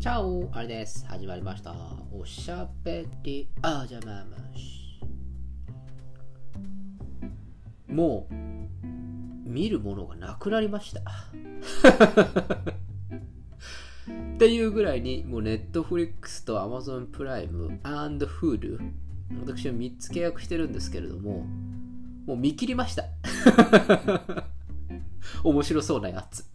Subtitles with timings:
[0.00, 1.04] チャオあれです。
[1.08, 1.74] 始まりました。
[2.12, 5.00] おしゃべりあじゃままし。
[7.88, 8.34] もう、
[9.50, 11.00] 見るものがなくなりました。
[14.36, 18.78] っていうぐらいに、もうネットフリックスと Amazon プライム Hulu、
[19.40, 21.44] 私は3つ契約してるんですけれども、
[22.24, 23.02] もう見切りました。
[25.42, 26.48] 面白そうなやつ。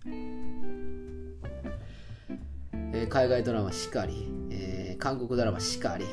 [2.95, 6.05] えー海外ドラマしかり、えー韓国ドラマしかり、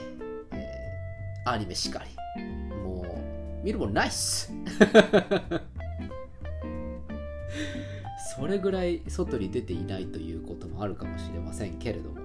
[0.53, 2.11] えーアニメしかり。
[2.75, 4.51] もう、見るもんないっす。
[8.35, 12.17] それぐらい外に出ていないということもあるかもしれませんけれども、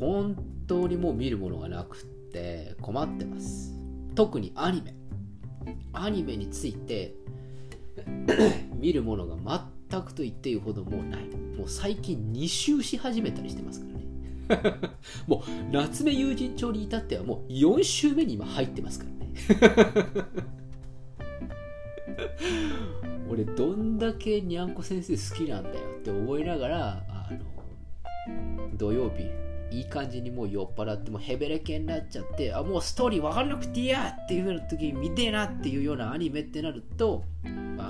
[0.00, 3.74] 本当にもう見るものがなくって困ってます。
[4.14, 4.94] 特にアニメ。
[5.92, 7.14] アニメについて
[8.74, 11.24] 見るものが全くと言っていいほどもうない。
[11.56, 14.00] もう最近2周し始めたりしてますからね。
[15.26, 19.18] もう夏目友人帳に至ってはもう4周目に今入ってますからね。
[23.30, 27.38] 俺どんだけにゃんこ先生好きなんだよって思いながらあの
[28.76, 29.24] 土曜日
[29.74, 37.24] いい感じにもう酔っ払ってもうヘベレケになっちゃってあもうストーリー分かんなくていいやっていう風な時に見てえなっていうようなアニメってなると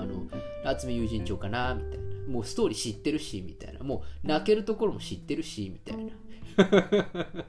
[0.02, 0.26] あの
[0.64, 2.02] 夏目友人帳かなみたいな。
[2.28, 3.80] もうストーリー知ってるしみたいな。
[3.80, 6.12] もう泣けるところも知ってるしみたいな。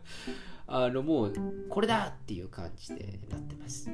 [0.65, 1.33] あのもう
[1.69, 3.89] これだっていう感じでなってます。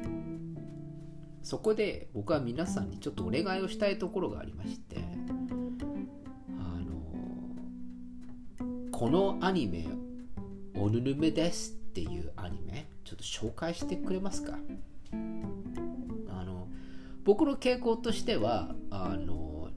[1.43, 4.97] そこで僕は皆さんにちょっとお願いをしたいところがありまして。
[6.57, 7.01] あの
[8.91, 9.87] このアニメ
[10.75, 14.57] 「おぬぬめです」っていうアニメちょっと紹介してくれますか？
[17.23, 19.69] 僕の傾向としてはあの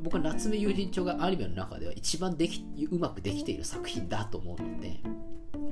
[0.00, 5.00] 僕は夏目友人帳がアニメの中では一番できうまくできている作品だと思うので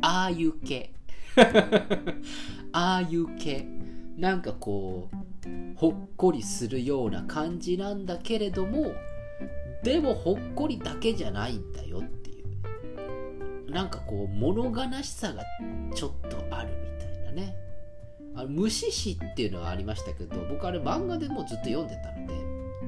[0.03, 0.93] ああいう系。
[2.73, 3.67] ああいう系。
[4.17, 8.93] なんかこうほっこりするような感じなんだけれども
[9.83, 13.71] でもほっこりだけじゃないんだよっていう。
[13.71, 15.45] なんかこう物悲しさが
[15.95, 17.57] ちょっとあるみたいなね
[18.35, 22.35] あの虫師っていうのはありましたけど僕あれ漫画でもずっと読んでたので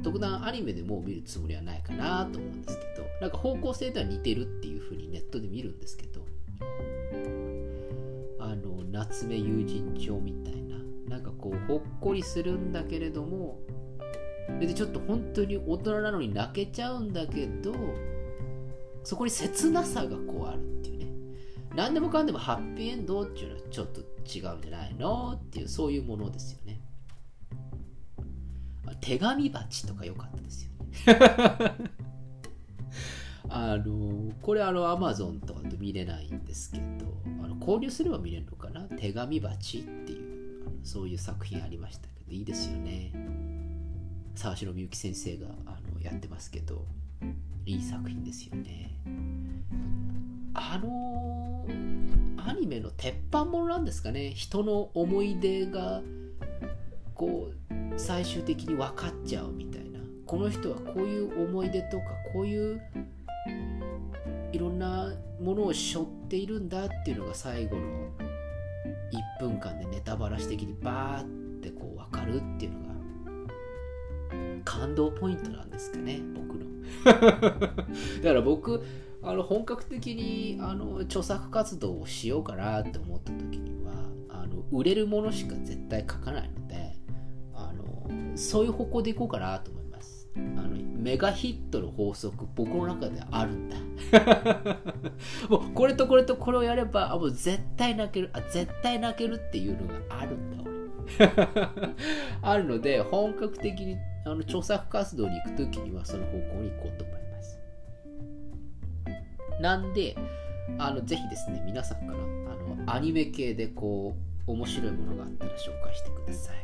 [0.02, 6.22] 特段アニメでもう見るつもりはないかなと思うんですけどなんか方向性では似てるっていう風にネットで見るんですけど
[8.40, 10.76] あの夏目友人帳みたいな
[11.08, 13.58] なんかこうほっこりするんだけれども
[14.60, 17.74] でちょっと本当に大人なのに泣けちゃうんだけど
[19.04, 20.71] そこに切なさがこうある
[21.74, 26.80] 何でもかんでもハッピーエンドっていうのはちょっと違うんじゃないのっていうそういうものですよね。
[29.00, 30.88] 手紙鉢とか良かったですよね。
[33.48, 36.84] あのこれあのアマゾンとかと見れないんですけど
[37.42, 38.82] あの購入すれば見れるのかな？
[38.96, 43.12] 手紙鉢っていうあのそういう作品ありましたけどいいですよね。
[44.34, 46.86] 沢城みゆき先生があのやってますけど
[47.66, 48.98] いい作品ですよね。
[50.54, 51.11] あの
[52.46, 54.30] アニメの鉄板ものなんですかね。
[54.30, 56.02] 人の思い出が
[57.14, 60.00] こう最終的に分かっちゃうみたいな。
[60.26, 62.80] この人はこういう思い出とかこういう
[64.52, 67.82] いろんなものを背負っているんだっていうのが最後の
[69.40, 71.24] 1分間でネタバラシ的にバーっ
[71.60, 72.92] てこう分かるっていうのが
[74.64, 76.62] 感動ポイントなんですかね僕の。
[77.04, 77.14] だ
[78.30, 78.82] から僕
[79.24, 83.92] あの本格的にあの著作活動をしようかなって思った時には
[84.28, 86.96] あの売れるものしか絶対書かないので
[87.54, 90.28] あのそういう方向でいこうかなと思います。
[90.36, 93.76] あのメガヒットの法則僕の中であるんだ。
[95.48, 100.72] もうこれとこれとこれをやればあもう絶対泣けるあ絶対泣けるっていうのがあるんだ俺。
[102.42, 107.21] あるので本格的にあの著作活動に行く時にはその方向に行こうと思います。
[109.62, 110.16] なんで
[110.78, 112.16] あのぜひですね皆さんからあ
[112.84, 114.16] のアニメ系でこ
[114.46, 116.56] う面白いものがあったら紹介してください。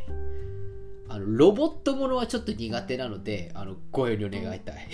[1.10, 4.88] あのロボットものはちょっと苦手なのであのご遠慮願いたい。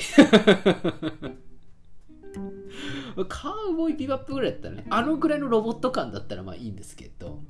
[3.29, 7.41] カウボーイビバップぐらいだったらねあのぐらいのロボット感だったらまあいいんですけど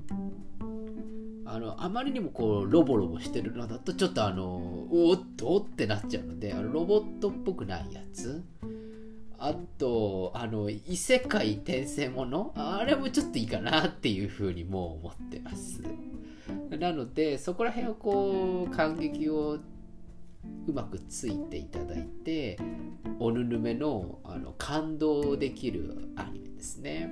[1.46, 4.56] あのあまりにもこうロボロボしてるのだとちょっとあの
[4.90, 8.44] おっとってなっちゃうのであのロボットっぽくないやつ
[9.46, 12.52] あとあの異世界転生もの？
[12.56, 15.82] あれもちょっといいかなっていうふうにもう思ってます
[16.70, 19.58] なのでそこら辺をこう感激を
[20.66, 22.58] うまくついていただいて
[23.18, 27.10] おぬぬめのあの感動できるアニメですね。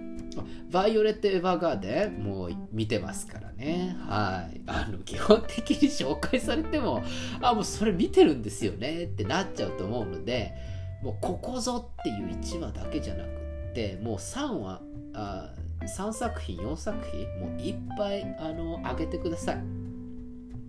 [0.71, 3.95] バイオレット・エヴァーガーデンもう見てますからね。
[4.09, 4.63] はい。
[4.67, 7.03] あの、基本的に紹介されても、
[7.43, 10.55] あ、もうそれ見てるんですよねってなっちゃうと思うので、
[11.03, 14.83] もうここぞっていう1話だけじゃなくって、もう3話、
[15.15, 19.63] あ3作品、4作品、もういっぱいあの上げてください。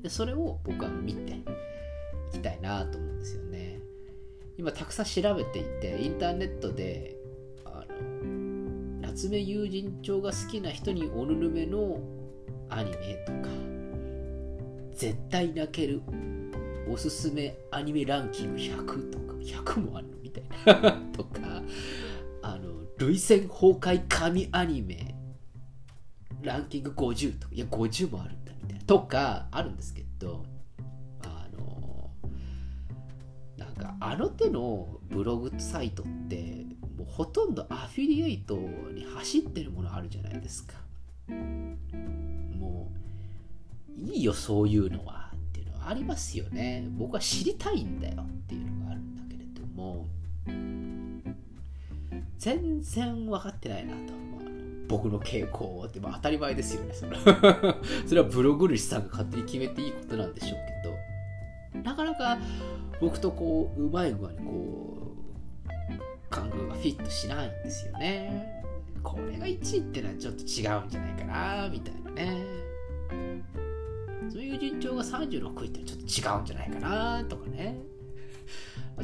[0.01, 1.43] でそれを僕は見てい
[2.33, 3.79] きたいなと思うんですよね。
[4.57, 7.15] 今たくさん調べていて、インターネットで、
[7.65, 11.99] あの、夏目友人帳が好きな人におぬるめの
[12.69, 13.49] アニメとか、
[14.95, 16.01] 絶対泣ける
[16.91, 21.63] おすすめアニメランキング100とか、100もあるたいな とか、
[22.41, 25.15] あの、涙腺崩壊神アニメ
[26.43, 28.85] ランキング50とか、いや、50もあるんだみたいな。
[28.85, 30.45] とか、あるんですけど、
[31.23, 32.11] あの、
[33.57, 36.65] なんか、あの手のブログサイトって、
[36.97, 40.75] もうほとんどアフィリエイトに走ってるものあるじゃないですか。
[41.29, 42.91] も
[43.97, 45.31] う、いいよ、そういうのは。
[45.33, 46.87] っていうのはありますよね。
[46.97, 48.62] 僕は知りたいんだよっていう
[52.43, 54.13] 全然分かってないなと。
[54.89, 57.17] 僕の傾向って、まあ、当たり前ですよねそれ
[58.05, 60.59] それはブログ主さんが勝手に決めていいことなんでしょう
[61.73, 61.81] けど。
[61.83, 62.37] なかなか
[62.99, 65.15] 僕とこううまい具合にこ
[65.69, 68.61] う感覚がフィットしないんですよね。
[69.01, 72.45] これが1位ってのはちょっと違うんじゃないかなみたいなね。
[74.29, 77.92] そういう順調が36位ってのはちょっと違うんじゃないかなとかね。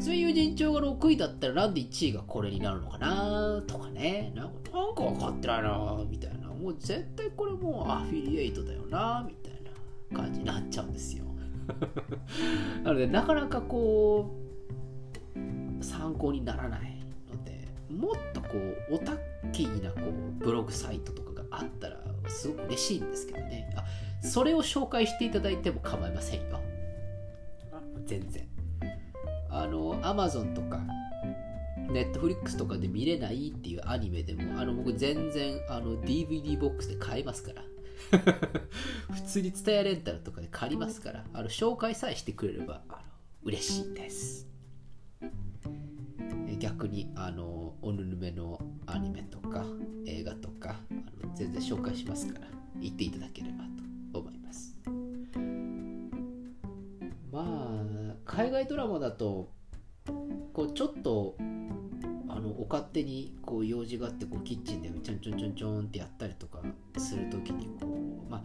[0.01, 4.31] そういう順調が6位だったらなんで1位がこれになるのかなとかね。
[4.35, 6.47] なんかなんか分かってないなみたいな。
[6.47, 9.53] もう絶対これもうアフィリエイトだよなみたい
[10.11, 11.25] な感じになっちゃうんですよ。
[12.83, 14.35] なのでなかなかこ
[15.79, 16.97] う参考にならない
[17.31, 18.47] のでもっとこ
[18.89, 19.17] うオタッ
[19.51, 23.71] キーなこうブログサイトとかがあったらすごく嬉しいんですけどね。
[23.75, 23.83] あ
[24.21, 26.59] それを紹介していただいても構いませんよ。
[28.05, 28.47] 全然
[29.61, 30.81] あの Amazon とか
[31.91, 37.63] Netflix とかで見れないっていうアニメでもあの僕全然あの DVD ボックスで買いますから。
[39.11, 43.01] 普通に伝えレンタルとかで借りますからあの紹介さえしてくれればあの
[43.43, 44.47] 嬉しいです。
[46.59, 49.65] 逆にあのおぬるめのアニメとか
[50.05, 52.47] 映画とかあの全然紹介しますから
[52.79, 53.63] 言っていただければ
[54.11, 54.75] と思います。
[58.39, 59.49] 海外ドラマだと
[60.53, 61.35] こうちょっと
[62.29, 66.59] あのお勝手にこう用事があってこうキッチンでちょんちょんちょんちょんってやったりとか
[66.97, 67.87] する時にこ
[68.27, 68.41] うま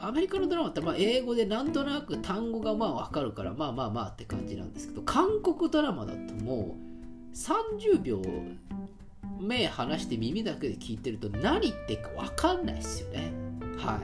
[0.00, 6.74] あアメリカのドラマってまあ英語でなんとなく単語がまあ分かるからまあまあまあって感じなんですけど韓国ドラマだとも
[7.30, 8.22] う30秒
[9.40, 13.30] 目離して耳だけで聞いてると何言ってか分かんないですよね。
[13.76, 14.00] はい。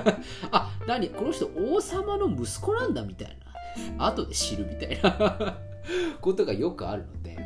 [0.52, 1.10] あ何？
[1.10, 3.49] この人王様の息子なんだみたいな。
[3.98, 5.58] 後で知るみたいな
[6.20, 7.36] ことがよくあるので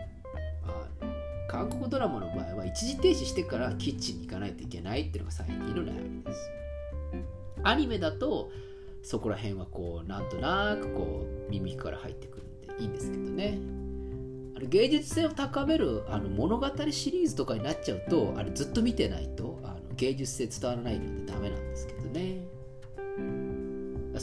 [1.54, 6.50] 韓国ドラマの場合は一時停止してからキッチンに行かないといけないっていうのが最近の悩みです。
[7.62, 8.50] アニメだと
[9.02, 13.58] そこら辺はこうなんとなくこう耳から入ってくるんでいいんですけどね。
[14.56, 22.43] あの芸術性を高めるあの物語シリーズとかになっちゃうとあれずっと見てないとあの芸術性伝わらないのでダメなんですけどね。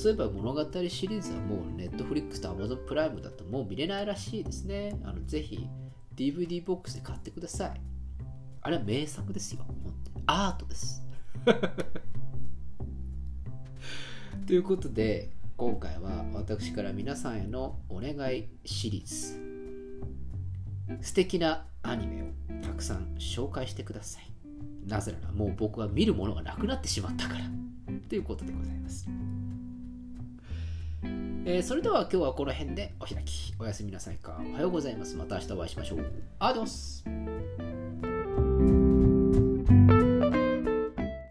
[0.01, 4.99] そういえば物語シリーズはもう Netflix と Amazon プライムだともう見れないらしいですね。
[5.03, 5.67] あのぜひ
[6.15, 7.81] DVD ボックスで買ってください。
[8.63, 9.63] あれは名作ですよ
[10.25, 11.05] アートです。
[14.47, 19.39] ということで今回は私から皆さんへのお願いシリーズ。
[21.03, 22.25] 素敵なアニメを
[22.63, 24.23] たくさん紹介してください。
[24.89, 27.45] なぜならもう僕は見るものがなくなってしまったから。
[28.09, 29.07] ということでございます。
[31.43, 33.53] えー、それでは今日はこの辺でお開き。
[33.57, 34.39] おやすみなさいか。
[34.51, 35.15] おはようございます。
[35.15, 36.05] また明日お会いしましょう。
[36.37, 37.03] アディオス